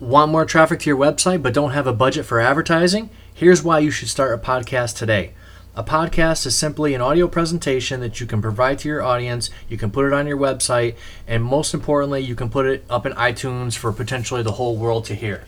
[0.00, 3.10] Want more traffic to your website but don't have a budget for advertising?
[3.32, 5.34] Here's why you should start a podcast today.
[5.76, 9.50] A podcast is simply an audio presentation that you can provide to your audience.
[9.68, 10.96] You can put it on your website,
[11.28, 15.04] and most importantly, you can put it up in iTunes for potentially the whole world
[15.06, 15.44] to hear.